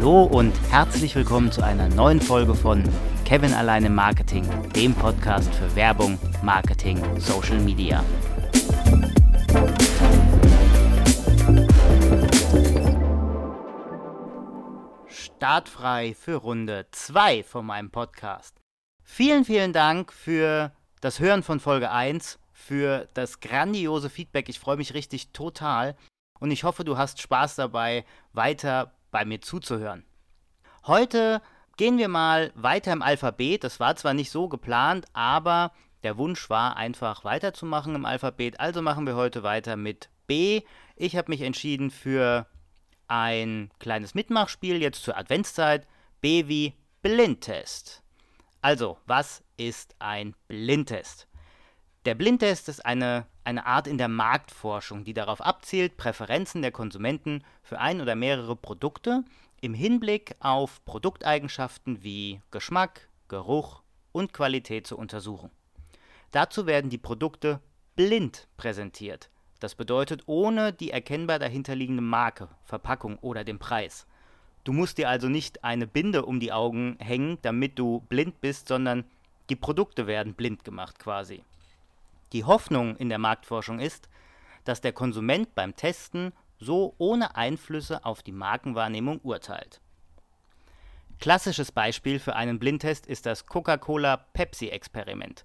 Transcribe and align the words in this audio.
Hallo 0.00 0.22
und 0.22 0.54
herzlich 0.70 1.16
willkommen 1.16 1.50
zu 1.50 1.60
einer 1.60 1.88
neuen 1.88 2.20
Folge 2.20 2.54
von 2.54 2.84
Kevin 3.24 3.52
alleine 3.52 3.90
Marketing, 3.90 4.46
dem 4.70 4.94
Podcast 4.94 5.52
für 5.52 5.74
Werbung, 5.74 6.20
Marketing, 6.40 7.02
Social 7.18 7.58
Media. 7.58 8.04
Startfrei 15.08 16.14
für 16.14 16.36
Runde 16.36 16.86
2 16.92 17.42
von 17.42 17.66
meinem 17.66 17.90
Podcast. 17.90 18.54
Vielen, 19.02 19.44
vielen 19.44 19.72
Dank 19.72 20.12
für 20.12 20.70
das 21.00 21.18
Hören 21.18 21.42
von 21.42 21.58
Folge 21.58 21.90
1, 21.90 22.38
für 22.52 23.08
das 23.14 23.40
grandiose 23.40 24.10
Feedback. 24.10 24.48
Ich 24.48 24.60
freue 24.60 24.76
mich 24.76 24.94
richtig 24.94 25.32
total 25.32 25.96
und 26.38 26.52
ich 26.52 26.62
hoffe, 26.62 26.84
du 26.84 26.96
hast 26.96 27.20
Spaß 27.20 27.56
dabei, 27.56 28.04
weiter 28.32 28.92
bei 29.10 29.24
mir 29.24 29.40
zuzuhören. 29.40 30.04
Heute 30.86 31.42
gehen 31.76 31.98
wir 31.98 32.08
mal 32.08 32.52
weiter 32.54 32.92
im 32.92 33.02
Alphabet. 33.02 33.64
Das 33.64 33.80
war 33.80 33.96
zwar 33.96 34.14
nicht 34.14 34.30
so 34.30 34.48
geplant, 34.48 35.06
aber 35.12 35.72
der 36.02 36.16
Wunsch 36.18 36.48
war 36.50 36.76
einfach 36.76 37.24
weiterzumachen 37.24 37.94
im 37.94 38.04
Alphabet. 38.04 38.60
Also 38.60 38.82
machen 38.82 39.06
wir 39.06 39.16
heute 39.16 39.42
weiter 39.42 39.76
mit 39.76 40.10
B. 40.26 40.62
Ich 40.96 41.16
habe 41.16 41.30
mich 41.30 41.42
entschieden 41.42 41.90
für 41.90 42.46
ein 43.08 43.70
kleines 43.78 44.14
Mitmachspiel 44.14 44.80
jetzt 44.80 45.02
zur 45.02 45.16
Adventszeit. 45.16 45.86
B 46.20 46.48
wie 46.48 46.74
Blindtest. 47.02 48.02
Also, 48.60 48.98
was 49.06 49.42
ist 49.56 49.94
ein 50.00 50.34
Blindtest? 50.48 51.28
Der 52.04 52.14
Blindtest 52.14 52.68
ist 52.68 52.84
eine, 52.84 53.26
eine 53.48 53.64
Art 53.64 53.86
in 53.86 53.96
der 53.96 54.08
Marktforschung, 54.08 55.04
die 55.04 55.14
darauf 55.14 55.40
abzielt, 55.40 55.96
Präferenzen 55.96 56.60
der 56.60 56.70
Konsumenten 56.70 57.42
für 57.62 57.78
ein 57.78 58.02
oder 58.02 58.14
mehrere 58.14 58.54
Produkte 58.54 59.24
im 59.62 59.72
Hinblick 59.72 60.36
auf 60.40 60.84
Produkteigenschaften 60.84 62.02
wie 62.04 62.42
Geschmack, 62.50 63.08
Geruch 63.26 63.80
und 64.12 64.34
Qualität 64.34 64.86
zu 64.86 64.98
untersuchen. 64.98 65.50
Dazu 66.30 66.66
werden 66.66 66.90
die 66.90 66.98
Produkte 66.98 67.60
blind 67.96 68.48
präsentiert. 68.58 69.30
Das 69.60 69.74
bedeutet 69.74 70.24
ohne 70.26 70.74
die 70.74 70.90
erkennbar 70.90 71.38
dahinterliegende 71.38 72.02
Marke, 72.02 72.50
Verpackung 72.64 73.18
oder 73.20 73.44
den 73.44 73.58
Preis. 73.58 74.06
Du 74.64 74.74
musst 74.74 74.98
dir 74.98 75.08
also 75.08 75.30
nicht 75.30 75.64
eine 75.64 75.86
Binde 75.86 76.26
um 76.26 76.38
die 76.38 76.52
Augen 76.52 76.98
hängen, 77.00 77.38
damit 77.40 77.78
du 77.78 78.00
blind 78.10 78.42
bist, 78.42 78.68
sondern 78.68 79.04
die 79.48 79.56
Produkte 79.56 80.06
werden 80.06 80.34
blind 80.34 80.64
gemacht 80.64 80.98
quasi. 80.98 81.42
Die 82.32 82.44
Hoffnung 82.44 82.96
in 82.96 83.08
der 83.08 83.18
Marktforschung 83.18 83.80
ist, 83.80 84.08
dass 84.64 84.80
der 84.80 84.92
Konsument 84.92 85.54
beim 85.54 85.76
Testen 85.76 86.32
so 86.58 86.94
ohne 86.98 87.36
Einflüsse 87.36 88.04
auf 88.04 88.22
die 88.22 88.32
Markenwahrnehmung 88.32 89.20
urteilt. 89.20 89.80
Klassisches 91.20 91.72
Beispiel 91.72 92.20
für 92.20 92.36
einen 92.36 92.58
Blindtest 92.58 93.06
ist 93.06 93.26
das 93.26 93.46
Coca-Cola-Pepsi-Experiment. 93.46 95.44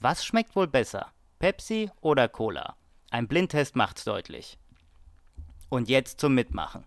Was 0.00 0.24
schmeckt 0.24 0.56
wohl 0.56 0.66
besser, 0.66 1.12
Pepsi 1.38 1.90
oder 2.00 2.28
Cola? 2.28 2.76
Ein 3.10 3.28
Blindtest 3.28 3.76
macht's 3.76 4.04
deutlich. 4.04 4.58
Und 5.68 5.88
jetzt 5.88 6.18
zum 6.18 6.34
Mitmachen. 6.34 6.84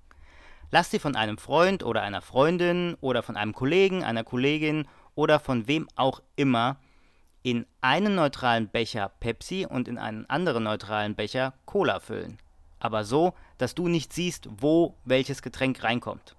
Lass 0.71 0.89
dir 0.89 0.99
von 0.99 1.15
einem 1.15 1.37
Freund 1.37 1.83
oder 1.83 2.01
einer 2.01 2.21
Freundin 2.21 2.97
oder 2.99 3.23
von 3.23 3.37
einem 3.37 3.53
Kollegen, 3.53 4.03
einer 4.03 4.23
Kollegin 4.23 4.87
oder 5.13 5.39
von 5.39 5.67
wem 5.67 5.87
auch 5.95 6.21
immer 6.35 6.77
in 7.45 7.67
einen 7.79 8.15
neutralen 8.15 8.69
Becher 8.69 9.11
Pepsi 9.19 9.67
und 9.69 9.87
in 9.87 9.99
einen 9.99 10.27
anderen 10.27 10.63
neutralen 10.63 11.13
Becher 11.13 11.53
Cola 11.67 11.99
füllen. 11.99 12.39
Aber 12.79 13.03
so, 13.03 13.35
dass 13.59 13.75
du 13.75 13.87
nicht 13.87 14.13
siehst, 14.13 14.49
wo 14.57 14.95
welches 15.05 15.43
Getränk 15.43 15.83
reinkommt. 15.83 16.35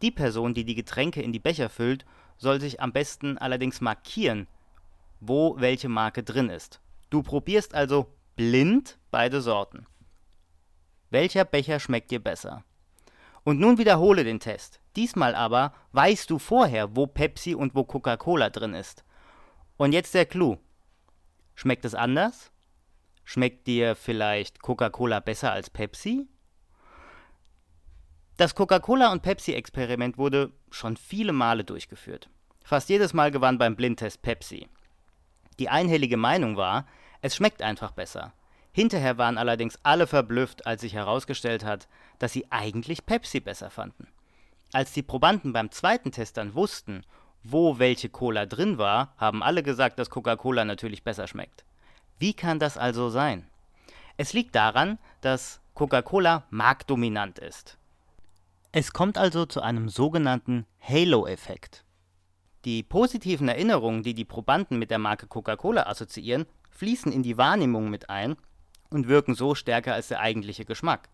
Die 0.00 0.10
Person, 0.10 0.54
die 0.54 0.64
die 0.64 0.74
Getränke 0.74 1.20
in 1.20 1.32
die 1.32 1.38
Becher 1.38 1.68
füllt, 1.68 2.06
soll 2.38 2.62
sich 2.62 2.80
am 2.80 2.92
besten 2.92 3.36
allerdings 3.36 3.82
markieren, 3.82 4.46
wo 5.20 5.56
welche 5.58 5.90
Marke 5.90 6.22
drin 6.22 6.48
ist. 6.48 6.80
Du 7.10 7.22
probierst 7.22 7.74
also 7.74 8.06
blind 8.34 8.96
beide 9.10 9.42
Sorten. 9.42 9.84
Welcher 11.10 11.44
Becher 11.44 11.78
schmeckt 11.78 12.10
dir 12.10 12.20
besser? 12.24 12.64
Und 13.44 13.60
nun 13.60 13.76
wiederhole 13.76 14.24
den 14.24 14.40
Test. 14.40 14.80
Diesmal 14.96 15.34
aber 15.34 15.74
weißt 15.92 16.30
du 16.30 16.38
vorher, 16.38 16.96
wo 16.96 17.06
Pepsi 17.06 17.54
und 17.54 17.74
wo 17.74 17.84
Coca-Cola 17.84 18.48
drin 18.48 18.72
ist. 18.72 19.04
Und 19.76 19.92
jetzt 19.92 20.14
der 20.14 20.26
Clou. 20.26 20.58
Schmeckt 21.54 21.84
es 21.84 21.94
anders? 21.94 22.50
Schmeckt 23.24 23.66
dir 23.66 23.94
vielleicht 23.94 24.62
Coca-Cola 24.62 25.20
besser 25.20 25.52
als 25.52 25.70
Pepsi? 25.70 26.26
Das 28.36 28.54
Coca-Cola 28.54 29.12
und 29.12 29.22
Pepsi-Experiment 29.22 30.18
wurde 30.18 30.52
schon 30.70 30.96
viele 30.96 31.32
Male 31.32 31.64
durchgeführt. 31.64 32.28
Fast 32.64 32.88
jedes 32.88 33.12
Mal 33.12 33.30
gewann 33.30 33.58
beim 33.58 33.76
Blindtest 33.76 34.22
Pepsi. 34.22 34.68
Die 35.58 35.68
einhellige 35.68 36.16
Meinung 36.16 36.56
war, 36.56 36.86
es 37.20 37.36
schmeckt 37.36 37.62
einfach 37.62 37.92
besser. 37.92 38.32
Hinterher 38.72 39.18
waren 39.18 39.36
allerdings 39.36 39.78
alle 39.82 40.06
verblüfft, 40.06 40.66
als 40.66 40.80
sich 40.80 40.94
herausgestellt 40.94 41.64
hat, 41.64 41.88
dass 42.18 42.32
sie 42.32 42.50
eigentlich 42.50 43.04
Pepsi 43.04 43.40
besser 43.40 43.70
fanden. 43.70 44.08
Als 44.72 44.92
die 44.92 45.02
Probanden 45.02 45.52
beim 45.52 45.70
zweiten 45.70 46.10
Test 46.10 46.38
dann 46.38 46.54
wussten 46.54 47.04
wo 47.44 47.78
welche 47.78 48.08
Cola 48.08 48.46
drin 48.46 48.78
war, 48.78 49.14
haben 49.16 49.42
alle 49.42 49.62
gesagt, 49.62 49.98
dass 49.98 50.10
Coca-Cola 50.10 50.64
natürlich 50.64 51.02
besser 51.02 51.26
schmeckt. 51.26 51.64
Wie 52.18 52.34
kann 52.34 52.58
das 52.58 52.78
also 52.78 53.08
sein? 53.08 53.46
Es 54.16 54.32
liegt 54.32 54.54
daran, 54.54 54.98
dass 55.20 55.60
Coca-Cola 55.74 56.44
marktdominant 56.50 57.38
ist. 57.38 57.78
Es 58.70 58.92
kommt 58.92 59.18
also 59.18 59.44
zu 59.46 59.60
einem 59.60 59.88
sogenannten 59.88 60.66
Halo-Effekt. 60.80 61.84
Die 62.64 62.82
positiven 62.82 63.48
Erinnerungen, 63.48 64.02
die 64.02 64.14
die 64.14 64.24
Probanden 64.24 64.78
mit 64.78 64.90
der 64.90 64.98
Marke 64.98 65.26
Coca-Cola 65.26 65.86
assoziieren, 65.86 66.46
fließen 66.70 67.10
in 67.10 67.22
die 67.22 67.36
Wahrnehmung 67.36 67.90
mit 67.90 68.08
ein 68.08 68.36
und 68.90 69.08
wirken 69.08 69.34
so 69.34 69.54
stärker 69.54 69.94
als 69.94 70.08
der 70.08 70.20
eigentliche 70.20 70.64
Geschmack. 70.64 71.08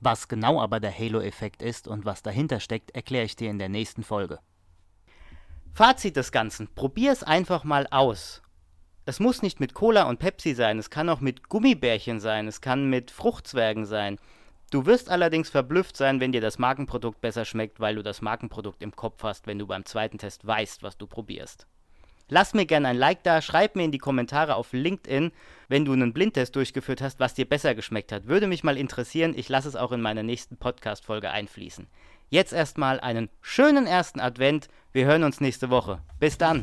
Was 0.00 0.28
genau 0.28 0.60
aber 0.60 0.80
der 0.80 0.96
Halo-Effekt 0.96 1.62
ist 1.62 1.88
und 1.88 2.04
was 2.04 2.22
dahinter 2.22 2.60
steckt, 2.60 2.90
erkläre 2.90 3.24
ich 3.24 3.36
dir 3.36 3.48
in 3.48 3.58
der 3.58 3.70
nächsten 3.70 4.02
Folge. 4.02 4.38
Fazit 5.76 6.14
des 6.14 6.30
Ganzen. 6.30 6.68
Probier 6.68 7.10
es 7.10 7.24
einfach 7.24 7.64
mal 7.64 7.88
aus. 7.90 8.42
Es 9.06 9.18
muss 9.18 9.42
nicht 9.42 9.58
mit 9.58 9.74
Cola 9.74 10.04
und 10.04 10.20
Pepsi 10.20 10.54
sein, 10.54 10.78
es 10.78 10.88
kann 10.88 11.08
auch 11.08 11.20
mit 11.20 11.48
Gummibärchen 11.48 12.20
sein, 12.20 12.46
es 12.46 12.60
kann 12.60 12.88
mit 12.88 13.10
Fruchtzwergen 13.10 13.84
sein. 13.84 14.20
Du 14.70 14.86
wirst 14.86 15.10
allerdings 15.10 15.50
verblüfft 15.50 15.96
sein, 15.96 16.20
wenn 16.20 16.30
dir 16.30 16.40
das 16.40 16.60
Markenprodukt 16.60 17.20
besser 17.20 17.44
schmeckt, 17.44 17.80
weil 17.80 17.96
du 17.96 18.04
das 18.04 18.22
Markenprodukt 18.22 18.84
im 18.84 18.94
Kopf 18.94 19.24
hast, 19.24 19.48
wenn 19.48 19.58
du 19.58 19.66
beim 19.66 19.84
zweiten 19.84 20.16
Test 20.16 20.46
weißt, 20.46 20.84
was 20.84 20.96
du 20.96 21.08
probierst. 21.08 21.66
Lass 22.28 22.54
mir 22.54 22.66
gerne 22.66 22.88
ein 22.88 22.96
Like 22.96 23.22
da, 23.22 23.42
schreib 23.42 23.76
mir 23.76 23.84
in 23.84 23.92
die 23.92 23.98
Kommentare 23.98 24.56
auf 24.56 24.72
LinkedIn, 24.72 25.32
wenn 25.68 25.84
du 25.84 25.92
einen 25.92 26.12
Blindtest 26.12 26.56
durchgeführt 26.56 27.02
hast, 27.02 27.20
was 27.20 27.34
dir 27.34 27.48
besser 27.48 27.74
geschmeckt 27.74 28.12
hat. 28.12 28.26
Würde 28.26 28.46
mich 28.46 28.64
mal 28.64 28.78
interessieren, 28.78 29.34
ich 29.36 29.48
lasse 29.48 29.68
es 29.68 29.76
auch 29.76 29.92
in 29.92 30.00
meiner 30.00 30.22
nächsten 30.22 30.56
Podcast-Folge 30.56 31.30
einfließen. 31.30 31.86
Jetzt 32.30 32.52
erstmal 32.52 33.00
einen 33.00 33.28
schönen 33.42 33.86
ersten 33.86 34.20
Advent. 34.20 34.68
Wir 34.92 35.06
hören 35.06 35.24
uns 35.24 35.40
nächste 35.40 35.70
Woche. 35.70 36.00
Bis 36.18 36.38
dann. 36.38 36.62